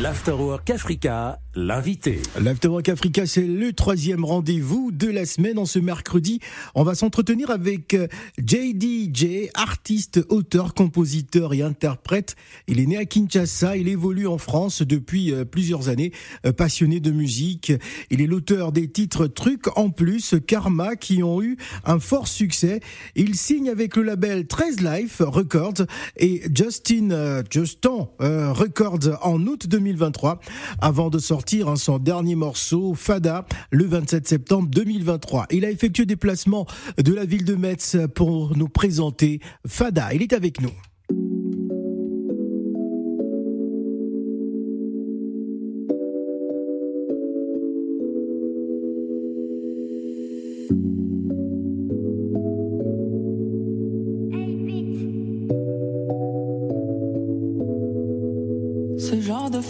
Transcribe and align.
L'Afterwork 0.00 0.70
Africa, 0.70 1.40
l'invité. 1.56 2.20
L'Afterwork 2.40 2.88
Africa, 2.88 3.26
c'est 3.26 3.46
le 3.48 3.72
troisième 3.72 4.24
rendez-vous 4.24 4.92
de 4.92 5.08
la 5.08 5.26
semaine. 5.26 5.58
En 5.58 5.66
ce 5.66 5.80
mercredi, 5.80 6.38
on 6.76 6.84
va 6.84 6.94
s'entretenir 6.94 7.50
avec 7.50 7.94
euh, 7.94 8.06
JDJ, 8.38 9.50
artiste, 9.54 10.20
auteur, 10.28 10.74
compositeur 10.74 11.52
et 11.52 11.62
interprète. 11.62 12.36
Il 12.68 12.78
est 12.78 12.86
né 12.86 12.96
à 12.96 13.06
Kinshasa, 13.06 13.76
il 13.76 13.88
évolue 13.88 14.28
en 14.28 14.38
France 14.38 14.82
depuis 14.82 15.32
euh, 15.32 15.44
plusieurs 15.44 15.88
années, 15.88 16.12
euh, 16.46 16.52
passionné 16.52 17.00
de 17.00 17.10
musique. 17.10 17.72
Il 18.10 18.20
est 18.20 18.28
l'auteur 18.28 18.70
des 18.70 18.88
titres 18.88 19.26
Trucs 19.26 19.76
en 19.76 19.90
plus, 19.90 20.36
Karma, 20.46 20.94
qui 20.94 21.24
ont 21.24 21.42
eu 21.42 21.56
un 21.84 21.98
fort 21.98 22.28
succès. 22.28 22.78
Il 23.16 23.34
signe 23.34 23.68
avec 23.68 23.96
le 23.96 24.04
label 24.04 24.46
13 24.46 24.80
Life 24.80 25.22
Records 25.26 25.86
et 26.16 26.42
Justin, 26.54 27.42
Justin 27.50 28.06
Records 28.20 29.18
en 29.22 29.44
août 29.44 29.66
2020 29.66 29.87
2023 29.88 30.40
avant 30.80 31.08
de 31.08 31.18
sortir 31.18 31.76
son 31.78 31.98
dernier 31.98 32.34
morceau 32.34 32.94
Fada 32.94 33.46
le 33.70 33.84
27 33.86 34.28
septembre 34.28 34.68
2023. 34.68 35.46
Il 35.50 35.64
a 35.64 35.70
effectué 35.70 36.04
des 36.04 36.16
placements 36.16 36.66
de 36.98 37.14
la 37.14 37.24
ville 37.24 37.44
de 37.44 37.54
Metz 37.54 37.96
pour 38.14 38.56
nous 38.56 38.68
présenter 38.68 39.40
Fada. 39.66 40.12
Il 40.12 40.22
est 40.22 40.32
avec 40.32 40.60
nous. 40.60 40.72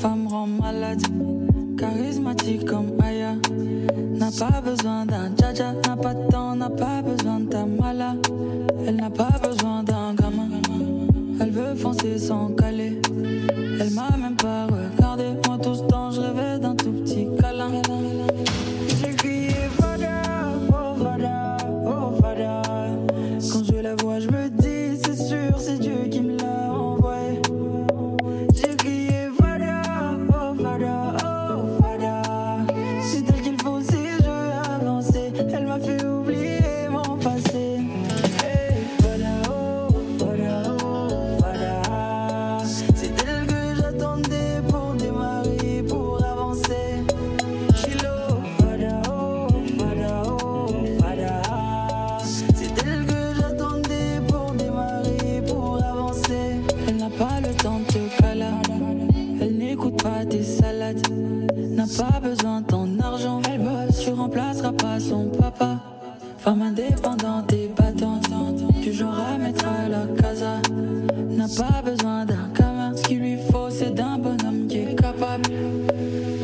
Femme 0.00 0.28
rend 0.28 0.46
malade, 0.46 1.02
charismatique 1.76 2.64
comme 2.64 2.92
Aya. 3.02 3.34
N'a 4.14 4.30
pas 4.30 4.60
besoin 4.60 5.04
d'un 5.06 5.30
jaja, 5.36 5.72
n'a 5.72 5.96
pas 5.96 6.14
de 6.14 6.28
temps, 6.30 6.54
n'a 6.54 6.70
pas 6.70 7.02
besoin 7.02 7.40
de 7.40 7.48
ta 7.48 7.66
mala. 7.66 8.14
Elle 8.86 8.96
n'a 8.96 9.10
pas 9.10 9.34
besoin 9.42 9.82
d'un 9.82 10.14
gamin, 10.14 10.50
elle 11.40 11.50
veut 11.50 11.74
foncer 11.74 12.18
sans 12.18 12.50
caler. 12.50 13.00
Elle 13.80 13.90
m'a 13.90 14.16
même 14.16 14.36
pas 14.36 14.66
regardé, 14.66 15.24
moi 15.46 15.58
tout 15.60 15.74
tu 64.08 64.14
remplaceras 64.14 64.72
pas 64.72 64.98
son 64.98 65.26
papa. 65.26 65.76
Femme 66.38 66.62
indépendante 66.62 67.52
et 67.52 67.68
battante. 67.76 68.24
Du 68.80 68.92
genre 68.92 69.18
à 69.18 69.36
mettre 69.36 69.66
la 69.90 70.06
casa. 70.20 70.62
N'a 71.30 71.46
pas 71.46 71.82
besoin 71.82 72.24
d'un 72.24 72.48
gamin. 72.58 72.96
Ce 72.96 73.02
qu'il 73.02 73.20
lui 73.20 73.36
faut, 73.50 73.68
c'est 73.70 73.94
d'un 73.94 74.18
bonhomme 74.18 74.66
qui 74.66 74.78
est 74.78 74.94
capable. 74.94 75.50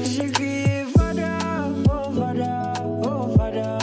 J'ai 0.04 0.30
crié 0.30 0.84
Fada, 0.94 1.38
oh 1.88 2.12
Fada, 2.18 2.72
oh 3.02 3.34
Fada. 3.36 3.78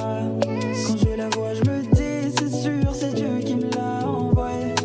Quand 0.85 0.97
je 0.97 1.17
la 1.17 1.29
vois, 1.29 1.53
je 1.55 1.69
me 1.69 1.81
dis, 1.81 2.35
c'est 2.37 2.49
sûr, 2.49 2.93
c'est 2.93 3.15
Dieu 3.15 3.39
qui 3.43 3.55
me 3.55 3.71
l'a 3.71 4.07
envoyé. 4.07 4.75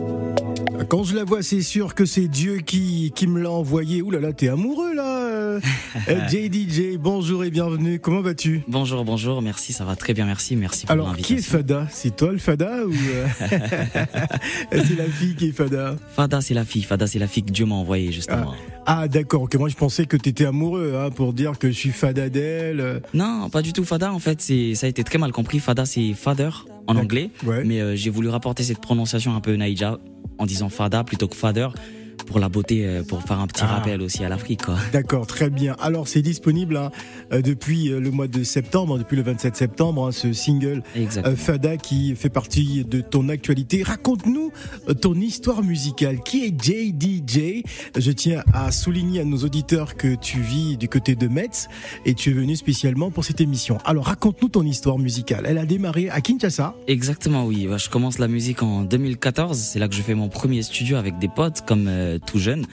Quand 0.89 1.05
je 1.05 1.17
la 1.17 1.25
vois, 1.25 1.43
c'est 1.43 1.63
sûr 1.63 1.95
que 1.95 2.07
c'est 2.07 2.29
Dieu 2.29 2.59
qui, 2.59 3.13
me 3.29 3.43
l'a 3.43 3.51
envoyé. 3.51 4.01
Ouh 4.01 4.11
là 4.11 4.21
là, 4.21 4.33
t'es 4.33 4.49
amoureux 4.49 4.95
là 4.95 5.16
JDJ, 6.29 6.97
bonjour 6.99 7.45
et 7.45 7.51
bienvenue. 7.51 7.99
Comment 7.99 8.21
vas-tu? 8.21 8.63
Bonjour, 8.69 9.05
bonjour, 9.05 9.43
merci, 9.43 9.73
ça 9.73 9.85
va 9.85 9.97
très 9.97 10.15
bien, 10.15 10.27
merci, 10.27 10.57
merci 10.57 10.87
pour 10.87 10.93
Alors, 10.93 11.17
qui 11.17 11.35
est 11.35 11.37
l'invitation. 11.37 11.59
Fada? 11.59 11.87
C'est 11.91 12.17
toi 12.17 12.33
le 12.33 12.39
Fada 12.39 12.85
ou 12.87 12.93
euh, 12.93 13.27
c'est 14.73 14.97
la 14.97 15.05
fille 15.05 15.35
qui 15.35 15.49
est 15.49 15.53
Fada? 15.53 15.97
Fada, 16.15 16.41
c'est 16.41 16.55
la 16.55 16.65
fille, 16.65 16.83
Fada, 16.83 17.07
c'est 17.07 17.19
la 17.19 17.27
fille 17.29 17.43
que 17.45 17.51
Dieu 17.53 17.67
m'a 17.67 17.75
envoyée, 17.75 18.13
justement. 18.13 18.55
Ah 18.87 19.09
d'accord, 19.09 19.43
ok. 19.43 19.55
Moi 19.57 19.69
je 19.69 19.75
pensais 19.75 20.07
que 20.07 20.17
t'étais 20.17 20.47
amoureux 20.47 20.95
hein, 20.97 21.11
pour 21.11 21.33
dire 21.33 21.59
que 21.59 21.69
je 21.69 21.75
suis 21.75 21.91
Fada 21.91 22.29
d'elle. 22.29 22.81
euh. 22.81 23.01
Non, 23.15 23.49
pas 23.51 23.63
du 23.63 23.73
tout, 23.73 23.85
Fada, 23.85 24.13
en 24.13 24.19
fait, 24.19 24.41
c'est, 24.41 24.75
ça 24.75 24.87
a 24.87 24.89
été 24.89 25.03
très 25.05 25.19
mal 25.19 25.33
compris. 25.33 25.59
Fada, 25.59 25.85
c'est 25.87 26.13
father 26.15 26.67
en 26.87 26.97
anglais, 26.97 27.31
Ouais. 27.45 27.65
mais 27.65 27.81
euh, 27.81 27.97
j'ai 27.97 28.11
voulu 28.11 28.29
rapporter 28.29 28.63
cette 28.63 28.81
prononciation 28.81 29.35
un 29.35 29.41
peu 29.41 29.57
naïja 29.57 29.99
en 30.39 30.47
disant 30.47 30.69
Fada 30.69 31.03
plutôt 31.03 31.27
que 31.29 31.35
father 31.37 31.69
pour 32.27 32.39
la 32.41 32.49
beauté, 32.49 32.87
euh, 32.87 33.03
pour 33.03 33.23
faire 33.23 33.41
un 33.41 33.47
petit 33.47 33.63
Ah. 33.65 33.77
rappel 33.77 34.03
aussi 34.03 34.25
à 34.25 34.29
l'Afrique. 34.29 34.63
D'accord, 34.93 35.27
très 35.27 35.49
bien. 35.51 35.77
Alors 35.81 36.09
c'est 36.09 36.23
disponible 36.23 36.77
hein, 36.77 36.91
euh, 37.33 37.41
depuis 37.41 37.91
euh, 37.91 38.01
le 38.01 38.11
mois 38.11 38.27
de 38.29 38.43
septembre, 38.43 38.99
depuis 38.99 39.17
le 39.17 39.23
27 39.23 39.57
septembre, 39.57 40.07
hein, 40.07 40.13
ce 40.13 40.33
single 40.33 40.83
Exactement. 40.95 41.37
Fada 41.37 41.77
qui 41.77 42.15
fait 42.17 42.29
partie 42.29 42.85
de 42.85 43.01
ton 43.01 43.29
actualité. 43.29 43.83
Raconte-nous 43.83 44.53
ton 45.01 45.15
histoire 45.15 45.63
musicale. 45.63 46.21
Qui 46.25 46.45
est 46.45 46.63
JDJ 46.63 47.63
Je 47.97 48.11
tiens 48.13 48.43
à 48.53 48.71
souligner 48.73 49.21
à 49.21 49.25
nos 49.25 49.39
auditeurs 49.39 49.97
que 49.97 50.15
tu 50.17 50.41
vis 50.41 50.77
du 50.77 50.89
côté 50.89 51.15
de 51.15 51.29
Metz 51.29 51.69
et 52.05 52.15
tu 52.15 52.31
es 52.31 52.33
venu 52.33 52.57
spécialement 52.57 53.11
pour 53.11 53.25
cette 53.25 53.41
émission. 53.41 53.79
Alors 53.85 54.07
raconte-nous 54.07 54.49
ton 54.49 54.65
histoire 54.65 54.99
musicale. 54.99 55.45
Elle 55.47 55.59
a 55.59 55.67
démarré 55.67 56.09
à 56.11 56.21
Kinshasa. 56.21 56.75
Exactement, 56.89 57.47
oui. 57.47 57.67
Bah, 57.69 57.77
je 57.79 57.89
commence 57.89 58.19
la 58.19 58.29
musique 58.29 58.63
en 58.63 58.83
2014. 58.83 59.57
C'est 59.59 59.79
là 59.79 59.89
que 59.89 59.95
je 59.95 60.03
fais 60.03 60.15
mon 60.15 60.29
premier 60.29 60.63
studio 60.63 60.97
avec 60.97 61.19
des 61.19 61.29
potes, 61.29 61.63
comme 61.67 61.89
euh, 62.17 62.19
tout 62.27 62.39
jeune. 62.39 62.67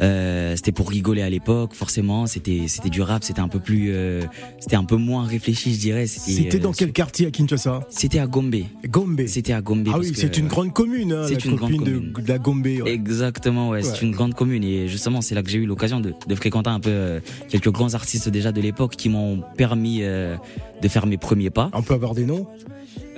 Euh, 0.00 0.56
c'était 0.56 0.72
pour 0.72 0.90
rigoler 0.90 1.22
à 1.22 1.30
l'époque, 1.30 1.72
forcément. 1.72 2.26
C'était 2.26 2.62
c'était 2.66 2.88
du 2.90 3.00
rap, 3.00 3.22
c'était 3.22 3.38
un 3.40 3.46
peu 3.46 3.60
plus, 3.60 3.90
euh, 3.92 4.22
c'était 4.58 4.74
un 4.74 4.82
peu 4.82 4.96
moins 4.96 5.24
réfléchi, 5.24 5.72
je 5.72 5.78
dirais. 5.78 6.08
C'était 6.08 6.56
euh, 6.56 6.60
dans 6.60 6.72
quel 6.72 6.90
quartier 6.90 7.28
à 7.28 7.30
Kinshasa? 7.30 7.86
C'était 7.90 8.18
à 8.18 8.26
Gombe. 8.26 8.56
Gombe. 8.88 9.20
C'était 9.28 9.52
à 9.52 9.60
Gombe. 9.62 9.88
Ah 9.94 9.98
oui, 10.00 10.10
c'est 10.12 10.36
une 10.36 10.46
euh, 10.46 10.48
grande 10.48 10.72
commune, 10.72 11.12
hein, 11.12 11.26
c'est 11.28 11.44
la 11.44 11.50
une 11.52 11.56
grande 11.56 11.70
de, 11.72 11.76
commune. 11.76 12.12
de 12.12 12.28
la 12.28 12.38
Gombe. 12.38 12.66
ouais. 12.66 12.90
Exactement, 12.92 13.68
ouais, 13.68 13.84
Ouais. 13.84 13.88
c'est 13.88 14.02
une 14.02 14.10
grande 14.10 14.34
commune 14.34 14.64
et 14.64 14.88
justement 14.88 15.20
c'est 15.20 15.36
là 15.36 15.44
que 15.44 15.50
j'ai 15.50 15.58
eu 15.58 15.66
l'occasion 15.66 16.00
de, 16.00 16.12
de 16.26 16.34
fréquenter 16.34 16.70
un 16.70 16.80
peu 16.80 16.90
euh, 16.90 17.20
quelques 17.48 17.70
grands 17.70 17.94
artistes 17.94 18.28
déjà 18.28 18.50
de 18.50 18.60
l'époque 18.60 18.96
qui 18.96 19.08
m'ont 19.08 19.42
permis 19.56 19.98
euh, 20.02 20.34
de 20.82 20.88
faire 20.88 21.06
mes 21.06 21.18
premiers 21.18 21.50
pas. 21.50 21.70
On 21.72 21.82
peut 21.82 21.94
avoir 21.94 22.14
des 22.14 22.24
noms? 22.24 22.48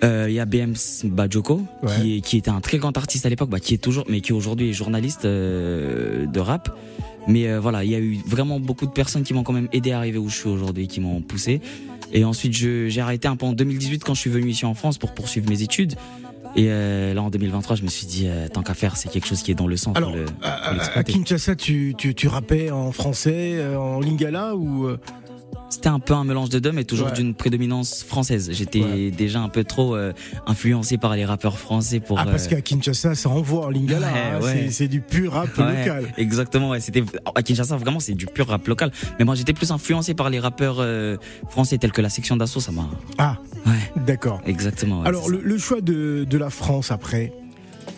Euh, 0.05 0.27
Il 0.29 0.35
y 0.35 0.41
a 0.41 0.45
BM 0.45 0.75
Bajoko 1.05 1.63
Ouais. 1.83 1.91
qui, 2.01 2.17
est, 2.17 2.21
qui 2.21 2.37
était 2.37 2.51
un 2.51 2.61
très 2.61 2.79
grand 2.79 2.97
artiste 2.97 3.27
à 3.27 3.29
l'époque, 3.29 3.49
bah, 3.51 3.61
qui 3.61 3.75
est 3.75 3.79
toujours, 3.79 4.05
mais 4.09 4.21
qui 4.21 4.33
aujourd'hui 4.33 4.71
est 4.71 4.73
journaliste 4.73 5.25
euh, 5.25 6.27
de 6.27 6.41
rap. 6.41 6.77
Mais 7.29 7.49
euh, 7.49 7.59
voilà, 7.61 7.83
il 7.85 7.91
y 7.91 7.95
a 7.95 7.99
eu 7.99 8.19
vraiment 8.27 8.61
beaucoup 8.61 8.87
de 8.87 8.91
personnes 8.93 9.23
qui 9.25 9.35
m'ont 9.35 9.43
quand 9.43 9.53
même 9.53 9.69
aidé 9.73 9.93
à 9.93 9.99
arriver 9.99 10.19
où 10.19 10.29
je 10.29 10.37
suis 10.37 10.49
aujourd'hui, 10.49 10.87
qui 10.87 11.01
m'ont 11.01 11.21
poussé. 11.23 11.61
Et 12.13 12.25
ensuite, 12.25 12.53
j'ai 12.53 13.01
arrêté 13.01 13.27
un 13.27 13.35
peu 13.37 13.47
en 13.47 13.53
2018 13.53 14.05
quand 14.05 14.15
je 14.15 14.21
suis 14.21 14.31
venu 14.31 14.51
ici 14.51 14.65
en 14.65 14.75
France 14.75 14.97
pour 14.99 15.13
poursuivre 15.13 15.49
mes 15.49 15.63
études. 15.63 15.95
Et 16.55 16.67
euh, 16.71 17.13
là, 17.13 17.23
en 17.23 17.29
2023, 17.31 17.77
je 17.77 17.83
me 17.83 17.89
suis 17.89 18.07
dit, 18.07 18.27
euh, 18.29 18.47
tant 18.49 18.63
qu'à 18.63 18.75
faire, 18.75 18.97
c'est 18.97 19.11
quelque 19.11 19.27
chose 19.27 19.43
qui 19.43 19.51
est 19.51 19.55
dans 19.57 19.67
le 19.67 19.77
sang. 19.77 19.93
Alors, 19.95 20.15
le- 20.15 20.25
à, 20.43 20.71
à-. 20.99 21.03
Kinshasa, 21.05 21.57
tu, 21.57 21.95
tu, 21.99 22.15
tu 22.15 22.29
rappais 22.29 22.71
en 22.71 22.93
français, 22.93 23.55
euh, 23.57 23.77
en 23.77 24.01
lingala 24.01 24.55
ou 24.57 24.87
euh, 24.87 24.99
C'était 25.77 25.89
un 25.91 26.01
peu 26.01 26.15
un 26.15 26.25
mélange 26.25 26.49
de 26.49 26.59
deux, 26.59 26.73
mais 26.73 26.85
toujours 26.85 27.09
Ouais. 27.09 27.13
d'une 27.13 27.35
prédominance 27.35 28.03
française. 28.03 28.49
J'étais 28.51 28.81
Ouais. 28.83 29.11
déjà 29.11 29.41
un 29.41 29.51
peu 29.51 29.63
trop 29.63 29.95
euh, 29.95 30.15
influencé 30.47 30.97
par 30.97 31.15
les 31.15 31.27
rappeurs 31.27 31.59
français 31.59 32.01
pour. 32.01 32.19
Ah, 32.19 32.25
parce 32.25 32.47
euh, 32.47 32.49
qu'à 32.49 32.61
Kinshasa, 32.63 33.15
ça 33.15 33.29
envoie 33.29 33.67
en 33.67 33.69
lingala. 33.71 34.09
Ouais, 34.41 34.65
hein, 34.67 34.69
c'est- 34.71 34.89
du 34.89 35.03
pur 35.03 35.33
rap 35.33 35.55
local. 35.55 36.07
Exactement, 36.17 36.71
ouais. 36.71 36.81
C'était 36.81 37.05
à 37.35 37.43
Kinshasa 37.43 37.77
vraiment 37.77 38.01
c'est 38.01 38.15
du 38.15 38.25
pur 38.25 38.49
rap 38.49 38.67
local. 38.67 38.91
Mais 39.19 39.27
moi 39.27 39.35
j'étais 39.35 39.53
plus 39.53 39.71
influencé 39.71 40.15
par 40.15 40.31
les 40.31 40.41
rappeurs 40.41 40.77
euh, 40.81 41.17
français 41.51 41.77
tels 41.77 41.93
que 41.93 42.01
la 42.01 42.09
section 42.09 42.39
d'assaut, 42.39 42.61
ça 42.61 42.73
m'a. 42.73 42.89
Ah, 43.19 43.37
Ouais, 43.67 43.73
d'accord. 44.07 44.41
exactement. 44.47 45.01
ouais, 45.03 45.09
Alors, 45.09 45.29
le, 45.29 45.41
le 45.43 45.59
choix 45.59 45.83
de, 45.83 46.25
de 46.29 46.39
la 46.39 46.49
France 46.49 46.91
après? 46.91 47.33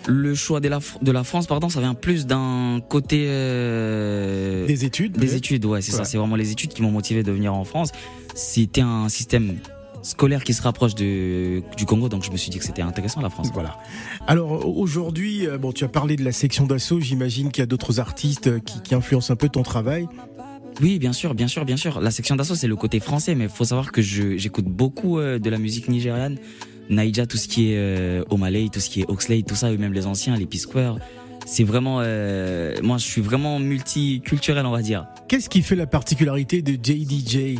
Le 0.08 0.34
choix 0.34 0.58
de 0.60 0.68
la 0.68 0.80
de 1.02 1.12
la 1.12 1.22
France, 1.22 1.46
pardon, 1.46 1.68
ça 1.68 1.80
vient 1.80 1.94
plus 1.94 2.26
d'un 2.26 2.80
côté 2.88 3.26
euh, 3.28 4.66
Des 4.66 4.84
études 4.84 5.18
des 5.18 5.34
études. 5.36 5.64
Ouais, 5.66 5.82
c'est 5.82 5.92
Ouais. 5.92 5.98
ça. 5.98 6.04
C'est 6.04 6.16
vraiment 6.18 6.36
les 6.36 6.50
études 6.50 6.70
qui 6.72 6.82
m'ont 6.82 6.90
motivé 6.90 7.22
de 7.22 7.30
venir 7.30 7.54
en 7.54 7.64
France. 7.64 7.90
C'était 8.34 8.80
un 8.80 9.08
système 9.08 9.56
scolaire 10.02 10.44
qui 10.44 10.54
se 10.54 10.62
rapproche 10.62 10.94
de, 10.94 11.62
du 11.76 11.84
Congo, 11.84 12.08
donc 12.08 12.24
je 12.24 12.30
me 12.30 12.36
suis 12.36 12.50
dit 12.50 12.58
que 12.58 12.64
c'était 12.64 12.82
intéressant 12.82 13.20
la 13.20 13.28
France. 13.30 13.50
Voilà. 13.52 13.76
Alors 14.26 14.66
aujourd'hui, 14.78 15.46
euh, 15.46 15.58
bon, 15.58 15.72
tu 15.72 15.84
as 15.84 15.88
parlé 15.88 16.16
de 16.16 16.24
la 16.24 16.32
section 16.32 16.66
d'assaut. 16.66 17.00
J'imagine 17.00 17.50
qu'il 17.50 17.60
y 17.60 17.64
a 17.64 17.66
d'autres 17.66 18.00
artistes 18.00 18.46
euh, 18.46 18.60
qui, 18.60 18.80
qui 18.80 18.94
influencent 18.94 19.32
un 19.32 19.36
peu 19.36 19.48
ton 19.50 19.62
travail. 19.62 20.06
Oui, 20.80 20.98
bien 20.98 21.12
sûr, 21.12 21.34
bien 21.34 21.48
sûr, 21.48 21.64
bien 21.64 21.76
sûr. 21.76 22.00
La 22.00 22.12
section 22.12 22.36
d'assaut, 22.36 22.54
c'est 22.54 22.68
le 22.68 22.76
côté 22.76 23.00
français, 23.00 23.34
mais 23.34 23.44
il 23.44 23.50
faut 23.50 23.64
savoir 23.64 23.90
que 23.92 24.00
j'écoute 24.00 24.66
beaucoup 24.66 25.18
de 25.20 25.50
la 25.50 25.58
musique 25.58 25.88
nigériane. 25.88 26.38
Naija, 26.90 27.26
tout 27.26 27.36
ce 27.36 27.48
qui 27.48 27.72
est 27.72 27.76
euh, 27.76 28.24
Omaley, 28.30 28.68
tout 28.72 28.80
ce 28.80 28.90
qui 28.90 29.00
est 29.00 29.08
Oxley, 29.08 29.42
tout 29.42 29.54
ça, 29.54 29.70
eux 29.70 29.76
même 29.76 29.92
les 29.92 30.06
anciens, 30.06 30.36
les 30.36 30.46
P-Square. 30.46 30.98
C'est 31.46 31.64
vraiment, 31.64 32.00
euh, 32.02 32.74
moi, 32.82 32.98
je 32.98 33.04
suis 33.04 33.22
vraiment 33.22 33.58
multiculturel, 33.58 34.66
on 34.66 34.70
va 34.70 34.82
dire. 34.82 35.06
Qu'est-ce 35.28 35.48
qui 35.48 35.62
fait 35.62 35.76
la 35.76 35.86
particularité 35.86 36.62
de 36.62 36.72
JDJ 36.72 37.58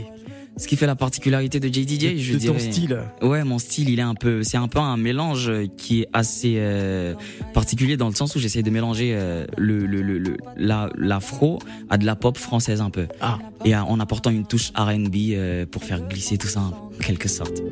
ce 0.59 0.67
qui 0.67 0.77
fait 0.77 0.87
la 0.87 0.97
particularité 0.97 1.61
de 1.61 1.69
JDJ, 1.69 2.17
je 2.19 2.37
de 2.37 2.47
ton 2.47 2.59
style. 2.59 2.99
Ouais, 3.23 3.45
mon 3.45 3.61
style, 3.61 3.89
il 3.91 4.01
est 4.01 4.03
un 4.03 4.17
peu, 4.17 4.43
c'est 4.43 4.57
un 4.57 4.67
peu 4.67 4.81
un 4.81 4.97
mélange 4.97 5.53
qui 5.77 6.03
est 6.03 6.09
assez 6.13 6.55
euh, 6.57 7.15
particulier 7.55 7.97
dans 7.97 8.09
le 8.09 8.15
sens 8.15 8.35
où 8.35 8.41
j'essaie 8.41 8.65
de 8.65 8.71
mélanger 8.71 9.13
euh, 9.15 9.47
le, 9.57 9.87
le, 9.87 10.03
le, 10.03 10.37
la 10.57 10.91
l'afro 10.97 11.61
à 11.91 11.97
de 11.97 12.05
la 12.05 12.17
pop 12.17 12.37
française 12.37 12.81
un 12.81 12.91
peu. 12.91 13.07
Ah. 13.21 13.39
Et 13.65 13.77
en 13.77 14.01
apportant 14.01 14.31
une 14.31 14.47
touche 14.47 14.73
R&B 14.75 15.15
euh, 15.31 15.65
pour 15.65 15.85
faire 15.85 16.01
glisser 16.09 16.39
tout 16.39 16.49
ça 16.49 16.61
en 16.61 16.91
quelque 17.05 17.29
sorte. 17.29 17.63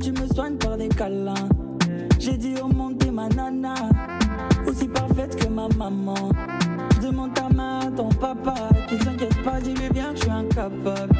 tu 0.00 0.12
me 0.12 0.26
soignes 0.34 0.56
par 0.56 0.76
des 0.76 0.88
câlins. 0.88 1.48
J'ai 2.18 2.36
dit 2.36 2.54
au 2.62 2.68
monde 2.68 2.98
t'es 2.98 3.10
ma 3.10 3.28
nana, 3.28 3.74
aussi 4.66 4.88
parfaite 4.88 5.36
que 5.36 5.48
ma 5.48 5.68
maman. 5.76 6.30
Je 6.96 7.06
demande 7.06 7.34
ta 7.34 7.48
main 7.48 7.80
à 7.80 7.90
ton 7.90 8.08
papa, 8.08 8.54
qui 8.88 8.98
s'inquiète 8.98 9.42
pas, 9.42 9.60
dis-lui 9.60 9.88
bien 9.90 10.12
que 10.12 10.16
je 10.16 10.22
suis 10.22 10.30
incapable. 10.30 11.12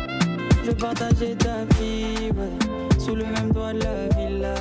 Je 0.64 0.70
partageais 0.72 1.34
ta 1.36 1.64
vie, 1.78 2.30
sous 2.98 3.14
le 3.14 3.24
même 3.24 3.52
toit 3.52 3.72
de 3.72 3.80
la 3.80 4.08
villa. 4.16 4.54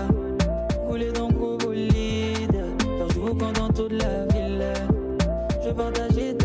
Rouler 0.87 1.11
donc 1.11 1.39
au 1.41 1.57
bolide, 1.57 2.51
faire 2.51 3.09
joue 3.13 3.33
quand 3.39 3.53
dans 3.53 3.69
toute 3.69 3.93
la 3.93 4.25
ville. 4.33 4.73
Je 5.65 5.69
partageais 5.71 6.33
ta 6.33 6.38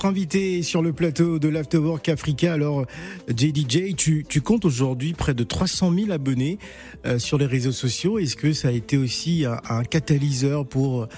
invité 0.00 0.62
sur 0.62 0.82
le 0.82 0.92
plateau 0.92 1.38
de 1.38 1.48
l'Afterwork 1.48 2.08
Africa. 2.08 2.52
Alors, 2.52 2.86
JDJ, 3.28 3.94
tu, 3.96 4.24
tu 4.28 4.40
comptes 4.40 4.64
aujourd'hui 4.64 5.12
près 5.12 5.34
de 5.34 5.44
300 5.44 5.92
000 5.94 6.10
abonnés 6.10 6.58
euh, 7.06 7.18
sur 7.18 7.38
les 7.38 7.46
réseaux 7.46 7.72
sociaux. 7.72 8.18
Est-ce 8.18 8.36
que 8.36 8.52
ça 8.52 8.68
a 8.68 8.72
été 8.72 8.96
aussi 8.96 9.44
un 9.46 9.84
catalyseur 9.84 10.66
pour 10.66 11.08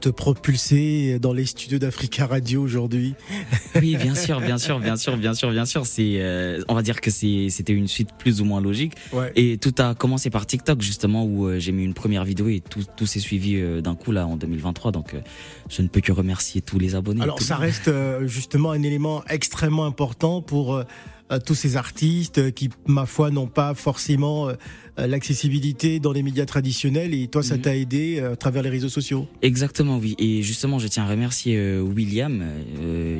te 0.00 0.08
propulser 0.08 1.18
dans 1.18 1.32
les 1.32 1.46
studios 1.46 1.78
d'Africa 1.78 2.26
Radio 2.26 2.62
aujourd'hui 2.62 3.14
Oui, 3.74 3.96
bien 3.96 4.14
sûr, 4.14 4.40
bien 4.40 4.58
sûr, 4.58 4.78
bien 4.78 4.96
sûr, 4.96 5.16
bien 5.16 5.34
sûr, 5.34 5.50
bien 5.50 5.66
sûr. 5.66 5.86
C'est, 5.86 6.16
euh, 6.16 6.62
on 6.68 6.74
va 6.74 6.82
dire 6.82 7.00
que 7.00 7.10
c'était 7.10 7.72
une 7.72 7.88
suite 7.88 8.10
plus 8.18 8.40
ou 8.40 8.44
moins 8.44 8.60
logique. 8.60 8.94
Et 9.36 9.58
tout 9.58 9.74
a 9.78 9.94
commencé 9.94 10.30
par 10.30 10.46
TikTok 10.46 10.80
justement 10.80 11.24
où 11.24 11.46
euh, 11.46 11.58
j'ai 11.58 11.72
mis 11.72 11.84
une 11.84 11.94
première 11.94 12.24
vidéo 12.24 12.48
et 12.48 12.60
tout, 12.60 12.84
tout 12.96 13.06
s'est 13.06 13.20
suivi 13.20 13.60
d'un 13.82 13.94
coup 13.94 14.12
là 14.12 14.26
en 14.26 14.36
2023. 14.36 14.92
Donc, 14.92 15.14
je 15.68 15.82
ne 15.82 15.88
peux 15.88 16.00
que 16.00 16.12
remercier 16.12 16.60
tous 16.60 16.78
les 16.78 16.94
abonnés. 16.94 17.22
Alors, 17.22 17.42
ça 17.42 17.56
reste 17.56 17.90
justement 18.26 18.70
un 18.70 18.82
élément 18.82 19.22
extrêmement 19.28 19.86
important 19.86 20.40
pour 20.40 20.82
tous 21.40 21.54
ces 21.54 21.76
artistes 21.76 22.52
qui, 22.52 22.70
ma 22.86 23.06
foi, 23.06 23.30
n'ont 23.30 23.46
pas 23.46 23.74
forcément 23.74 24.48
euh, 24.48 24.54
l'accessibilité 24.96 25.98
dans 25.98 26.12
les 26.12 26.22
médias 26.22 26.46
traditionnels 26.46 27.14
et 27.14 27.26
toi 27.28 27.42
ça 27.42 27.56
mhm. 27.56 27.60
t'a 27.60 27.76
aidé 27.76 28.18
euh, 28.18 28.32
à 28.32 28.36
travers 28.36 28.62
les 28.62 28.70
réseaux 28.70 28.88
sociaux. 28.88 29.26
Exactement 29.42 29.98
oui 29.98 30.14
et 30.18 30.42
justement 30.42 30.78
je 30.78 30.86
tiens 30.88 31.04
à 31.04 31.08
remercier 31.08 31.56
euh, 31.56 31.80
William 31.80 32.44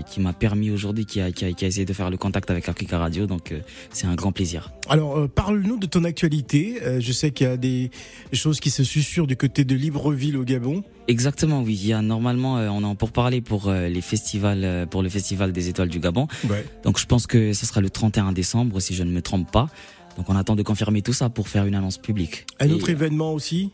qui 0.08 0.20
m'a 0.20 0.32
permis 0.32 0.70
aujourd'hui 0.70 1.06
qui 1.06 1.20
a, 1.20 1.32
qui, 1.32 1.44
a, 1.44 1.52
qui 1.52 1.64
a, 1.64 1.68
essayé 1.68 1.84
de 1.84 1.92
faire 1.92 2.10
le 2.10 2.16
contact 2.16 2.50
avec 2.50 2.68
Africa 2.68 2.98
Radio 2.98 3.26
donc 3.26 3.52
c'est 3.90 4.06
un 4.06 4.14
grand 4.14 4.32
plaisir. 4.32 4.72
Alors 4.88 5.28
parle-nous 5.28 5.78
de 5.78 5.86
ton 5.86 6.04
actualité. 6.04 6.78
je 6.98 7.12
sais 7.12 7.30
qu'il 7.30 7.46
y 7.46 7.50
a 7.50 7.56
des 7.56 7.90
choses 8.32 8.60
qui 8.60 8.70
se 8.70 8.84
susurrent 8.84 9.26
du 9.26 9.36
côté 9.36 9.64
de 9.64 9.74
Libreville 9.74 10.36
au 10.36 10.44
Gabon. 10.44 10.82
Exactement, 11.06 11.62
oui. 11.62 11.78
Il 11.82 11.88
y 11.88 11.92
a 11.92 12.00
normalement, 12.00 12.54
on 12.54 12.80
est 12.80 12.84
en 12.84 12.94
pour 12.94 13.12
parler 13.12 13.40
pour 13.40 13.70
les 13.70 14.00
festivals, 14.00 14.86
pour 14.90 15.02
le 15.02 15.08
festival 15.08 15.52
des 15.52 15.68
étoiles 15.68 15.88
du 15.88 16.00
Gabon. 16.00 16.26
Ouais. 16.48 16.64
Donc 16.82 16.98
je 16.98 17.06
pense 17.06 17.26
que 17.26 17.52
ce 17.52 17.66
sera 17.66 17.80
le 17.80 17.90
31 17.90 18.32
décembre, 18.32 18.80
si 18.80 18.94
je 18.94 19.02
ne 19.02 19.10
me 19.10 19.22
trompe 19.22 19.50
pas. 19.50 19.68
Donc 20.16 20.28
on 20.28 20.36
attend 20.36 20.56
de 20.56 20.62
confirmer 20.62 21.02
tout 21.02 21.12
ça 21.12 21.28
pour 21.28 21.48
faire 21.48 21.66
une 21.66 21.74
annonce 21.74 21.98
publique. 21.98 22.46
Un 22.60 22.70
autre 22.70 22.90
événement 22.90 23.32
aussi 23.32 23.70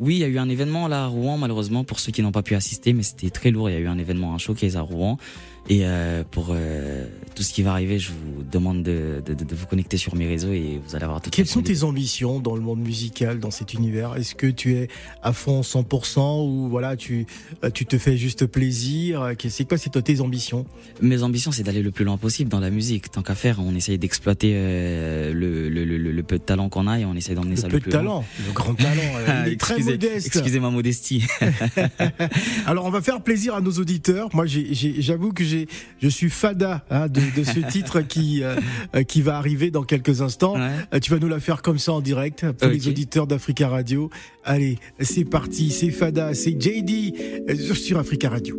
Oui, 0.00 0.16
il 0.16 0.18
y 0.18 0.24
a 0.24 0.28
eu 0.28 0.38
un 0.38 0.48
événement 0.48 0.88
là 0.88 1.04
à 1.04 1.06
Rouen 1.06 1.38
malheureusement 1.38 1.84
pour 1.84 2.00
ceux 2.00 2.12
qui 2.12 2.22
n'ont 2.22 2.32
pas 2.32 2.42
pu 2.42 2.54
assister, 2.54 2.92
mais 2.92 3.02
c'était 3.02 3.30
très 3.30 3.50
lourd. 3.50 3.70
Il 3.70 3.74
y 3.74 3.76
a 3.76 3.80
eu 3.80 3.86
un 3.86 3.98
événement, 3.98 4.34
un 4.34 4.38
showcase 4.38 4.76
à 4.76 4.80
Rouen 4.80 5.18
et 5.68 5.80
euh, 5.84 6.24
pour 6.30 6.48
euh, 6.50 7.06
tout 7.34 7.42
ce 7.42 7.54
qui 7.54 7.62
va 7.62 7.72
arriver, 7.72 7.98
je 7.98 8.10
vous 8.10 8.42
demande 8.42 8.82
de, 8.82 9.22
de, 9.24 9.32
de, 9.32 9.54
vous 9.54 9.66
connecter 9.66 9.96
sur 9.96 10.14
mes 10.14 10.26
réseaux 10.26 10.52
et 10.52 10.78
vous 10.86 10.94
allez 10.94 11.04
avoir 11.04 11.22
tout. 11.22 11.30
Quelles 11.30 11.46
sont 11.46 11.62
tes 11.62 11.84
ambitions 11.84 12.38
dans 12.38 12.54
le 12.54 12.60
monde 12.60 12.80
musical, 12.80 13.40
dans 13.40 13.50
cet 13.50 13.72
univers? 13.72 14.14
Est-ce 14.14 14.34
que 14.34 14.46
tu 14.46 14.74
es 14.74 14.88
à 15.22 15.32
fond 15.32 15.62
100% 15.62 16.46
ou 16.46 16.68
voilà, 16.68 16.96
tu, 16.96 17.26
euh, 17.64 17.70
tu 17.70 17.86
te 17.86 17.96
fais 17.96 18.18
juste 18.18 18.44
plaisir? 18.44 19.32
C'est 19.48 19.66
quoi 19.66 19.78
c'est 19.78 20.02
tes 20.02 20.20
ambitions? 20.20 20.66
Mes 21.00 21.22
ambitions, 21.22 21.50
c'est 21.50 21.62
d'aller 21.62 21.82
le 21.82 21.92
plus 21.92 22.04
loin 22.04 22.18
possible 22.18 22.50
dans 22.50 22.60
la 22.60 22.70
musique. 22.70 23.10
Tant 23.10 23.22
qu'à 23.22 23.34
faire, 23.34 23.58
on 23.58 23.74
essaye 23.74 23.96
d'exploiter 23.96 24.52
euh, 24.54 25.32
le, 25.32 25.70
le, 25.70 25.86
le, 25.86 25.96
le, 25.96 26.22
peu 26.22 26.36
de 26.38 26.44
talent 26.44 26.68
qu'on 26.68 26.86
a 26.86 26.98
et 26.98 27.06
on 27.06 27.14
essaye 27.14 27.36
d'emmener 27.36 27.56
ça 27.56 27.68
le 27.68 27.80
plus 27.80 27.90
talent, 27.90 28.22
le 28.46 28.52
grand 28.52 28.74
talent. 28.74 29.02
très 29.64 29.82
modeste. 29.82 30.26
Excusez 30.26 30.60
ma 30.60 30.70
modestie. 30.70 31.24
Alors, 32.66 32.84
on 32.84 32.90
va 32.90 33.00
faire 33.00 33.22
plaisir 33.22 33.54
à 33.54 33.60
nos 33.60 33.72
auditeurs. 33.72 34.28
Moi, 34.34 34.46
j'avoue 34.46 35.32
que 35.32 35.44
je 35.44 36.08
suis 36.08 36.30
fada 36.30 36.84
hein, 36.90 37.08
de, 37.08 37.44
ce 37.44 37.60
titre 37.70 38.00
qui 38.00 38.42
euh, 38.42 38.56
euh, 38.94 39.02
qui 39.02 39.22
va 39.22 39.36
arriver 39.36 39.70
dans 39.70 39.82
quelques 39.82 40.22
instants. 40.22 40.54
Euh, 40.56 40.98
tu 41.00 41.10
vas 41.10 41.18
nous 41.18 41.28
la 41.28 41.40
faire 41.40 41.62
comme 41.62 41.78
ça 41.78 41.92
en 41.92 42.00
direct 42.00 42.50
pour 42.52 42.68
les 42.68 42.88
auditeurs 42.88 43.26
d'Africa 43.26 43.68
Radio. 43.68 44.10
Allez, 44.44 44.78
c'est 45.00 45.24
parti, 45.24 45.70
c'est 45.70 45.90
fada, 45.90 46.34
c'est 46.34 46.60
JD 46.60 47.74
sur 47.74 47.98
Africa 47.98 48.30
Radio. 48.30 48.56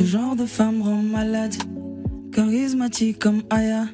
Ce 0.00 0.06
genre 0.06 0.34
de 0.34 0.46
femme 0.46 0.80
rend 0.80 1.02
malade 1.02 1.54
charismatique 2.32 3.18
comme 3.18 3.42
Aya. 3.50 3.84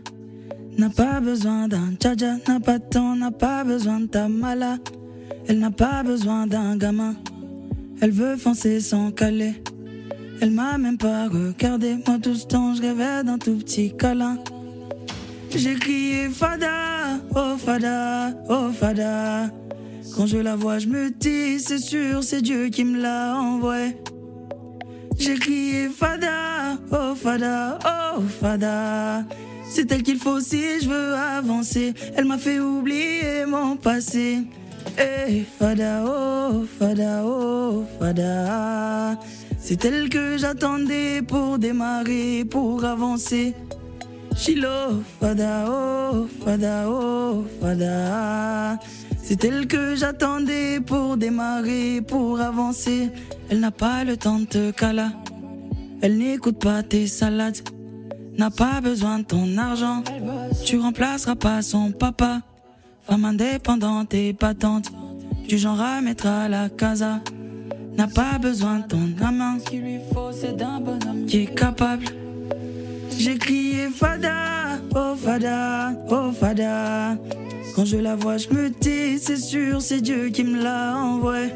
N'a 0.78 0.88
pas 0.88 1.18
besoin 1.18 1.66
d'un 1.66 1.94
tchaja, 1.98 2.36
n'a 2.46 2.60
pas 2.60 2.78
de 2.78 2.84
temps, 2.84 3.16
n'a 3.16 3.32
pas 3.32 3.64
besoin 3.64 3.98
de 3.98 4.06
ta 4.06 4.28
mala. 4.28 4.78
Elle 5.48 5.58
n'a 5.58 5.72
pas 5.72 6.04
besoin 6.04 6.46
d'un 6.46 6.76
gamin, 6.76 7.16
elle 8.00 8.12
veut 8.12 8.36
foncer 8.36 8.78
sans 8.78 9.10
caler. 9.10 9.60
Elle 10.40 10.52
m'a 10.52 10.78
même 10.78 10.96
pas 10.96 11.26
regardé, 11.26 11.96
moi 12.06 12.18
tout 12.22 12.36
ce 12.36 12.46
temps 12.46 12.72
je 12.74 12.82
rêvais 12.82 13.24
d'un 13.24 13.38
tout 13.38 13.56
petit 13.56 13.92
câlin. 13.96 14.38
J'ai 15.50 15.74
crié 15.74 16.28
Fada, 16.28 17.18
oh 17.34 17.56
Fada, 17.58 18.32
oh 18.48 18.70
Fada. 18.70 19.50
Quand 20.14 20.26
je 20.26 20.38
la 20.38 20.54
vois, 20.54 20.78
je 20.78 20.86
me 20.86 21.10
dis, 21.10 21.58
c'est 21.58 21.80
sûr, 21.80 22.22
c'est 22.22 22.42
Dieu 22.42 22.68
qui 22.68 22.84
me 22.84 23.02
l'a 23.02 23.36
envoyé. 23.36 23.96
J'ai 25.18 25.38
crié 25.38 25.88
Fada, 25.88 26.78
oh 26.92 27.14
Fada, 27.14 27.78
oh 27.84 28.22
Fada. 28.40 29.24
C'est 29.68 29.90
elle 29.90 30.02
qu'il 30.02 30.18
faut 30.18 30.40
si 30.40 30.80
je 30.80 30.88
veux 30.88 31.14
avancer. 31.14 31.94
Elle 32.14 32.26
m'a 32.26 32.38
fait 32.38 32.60
oublier 32.60 33.46
mon 33.46 33.76
passé. 33.76 34.42
Eh 34.98 35.44
Fada, 35.58 36.04
oh 36.06 36.64
Fada, 36.78 37.22
oh 37.24 37.84
Fada. 37.98 39.18
C'est 39.58 39.84
elle 39.84 40.08
que 40.08 40.38
j'attendais 40.38 41.22
pour 41.22 41.58
démarrer, 41.58 42.44
pour 42.44 42.84
avancer. 42.84 43.54
Chilo, 44.36 45.02
Fada, 45.18 45.64
oh 45.66 46.28
Fada, 46.44 46.84
oh 46.88 47.44
Fada. 47.60 48.78
C'est 49.22 49.42
elle 49.44 49.66
que 49.66 49.96
j'attendais 49.96 50.78
pour 50.80 51.16
démarrer, 51.16 52.02
pour 52.02 52.38
avancer. 52.40 53.10
Elle 53.48 53.60
n'a 53.60 53.70
pas 53.70 54.04
le 54.04 54.16
temps 54.16 54.38
de 54.38 54.44
te 54.44 54.70
cala. 54.72 55.12
Elle 56.02 56.18
n'écoute 56.18 56.58
pas 56.58 56.82
tes 56.82 57.06
salades. 57.06 57.56
N'a 58.36 58.50
pas 58.50 58.82
besoin 58.82 59.20
de 59.20 59.24
ton 59.24 59.56
argent. 59.56 60.04
Tu 60.64 60.78
remplaceras 60.78 61.36
pas 61.36 61.62
son 61.62 61.90
papa. 61.90 62.42
Femme 63.06 63.24
indépendante 63.24 64.12
et 64.14 64.34
patente, 64.34 64.92
du 65.48 65.56
genre 65.56 65.80
à 65.80 66.00
mettre 66.02 66.26
à 66.26 66.48
la 66.48 66.68
casa. 66.68 67.20
N'a 67.96 68.06
pas 68.06 68.38
besoin 68.38 68.80
de 68.80 68.86
ton 68.86 69.08
gamin, 69.18 69.58
ce 69.58 69.70
qu'il 69.70 69.80
lui 69.80 69.98
faut 70.12 70.30
c'est 70.30 70.56
d'un 70.56 70.80
bonhomme 70.80 71.24
qui 71.26 71.38
est 71.38 71.54
capable. 71.54 72.04
J'ai 73.18 73.38
crié 73.38 73.88
Fada, 73.88 74.78
oh 74.94 75.14
Fada, 75.16 75.92
oh 76.10 76.32
Fada. 76.32 77.16
Quand 77.74 77.84
je 77.84 77.96
la 77.96 78.14
vois, 78.14 78.36
je 78.36 78.48
me 78.50 78.68
dis, 78.68 79.18
c'est 79.18 79.36
sûr, 79.36 79.80
c'est 79.80 80.00
Dieu 80.00 80.28
qui 80.28 80.44
me 80.44 80.62
l'a 80.62 80.96
envoyé. 80.96 81.50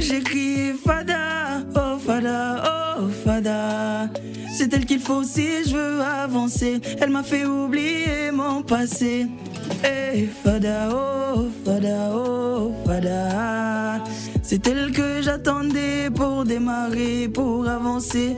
J'ai 0.00 0.20
crié 0.20 0.72
Fada, 0.72 1.62
oh 1.76 1.98
Fada, 1.98 2.62
oh 2.98 3.08
Fada. 3.24 4.08
C'est 4.56 4.72
elle 4.72 4.86
qu'il 4.86 5.00
faut 5.00 5.22
si 5.24 5.64
je 5.66 5.76
veux 5.76 6.00
avancer. 6.00 6.80
Elle 7.00 7.10
m'a 7.10 7.22
fait 7.22 7.44
oublier 7.44 8.30
mon 8.32 8.62
passé. 8.62 9.26
Eh 9.84 10.26
Fada, 10.42 10.88
oh 10.90 11.48
Fada, 11.64 12.12
oh 12.14 12.72
Fada. 12.86 14.02
C'est 14.42 14.66
elle 14.66 14.90
que 14.92 15.22
j'attendais 15.22 16.10
pour 16.14 16.44
démarrer, 16.44 17.28
pour 17.28 17.68
avancer. 17.68 18.36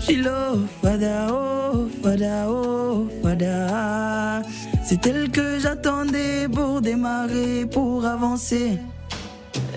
Chilo, 0.00 0.66
Fada, 0.82 1.26
oh 1.30 1.88
Fada, 2.02 2.46
oh 2.48 3.08
Fada. 3.22 4.42
C'est 4.84 5.06
elle 5.06 5.30
que 5.30 5.58
j'attendais 5.58 6.48
pour 6.48 6.80
démarrer, 6.80 7.66
pour 7.66 8.04
avancer. 8.06 8.78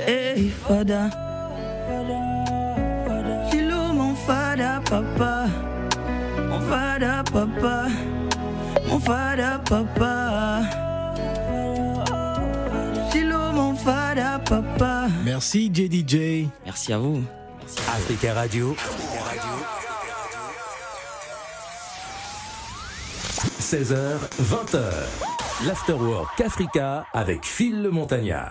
Hey 0.07 0.49
Fada. 0.67 1.09
Chilo, 3.51 3.93
mon 3.93 4.15
Fada, 4.15 4.81
papa. 4.89 5.45
Mon 6.49 6.59
Fada, 6.61 7.23
papa. 7.31 7.87
Mon 8.87 8.99
Fada, 8.99 9.59
papa. 9.69 10.61
Chilo, 13.11 13.51
mon 13.53 13.75
Fada, 13.75 14.39
papa. 14.39 15.07
Merci 15.25 15.69
JDJ. 15.73 16.47
Merci 16.65 16.93
à 16.93 16.97
vous. 16.97 17.21
Africa 17.87 18.33
Radio. 18.33 18.75
16h, 23.71 23.95
20h. 24.41 24.81
L'Afterwork 25.65 26.41
Africa 26.41 27.05
avec 27.13 27.45
Phil 27.45 27.81
le 27.81 27.89
Montagnard. 27.89 28.49